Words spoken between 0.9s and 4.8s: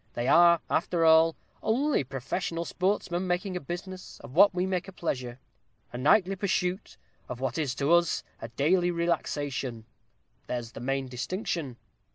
all, only professional sportsmen, making a business of what we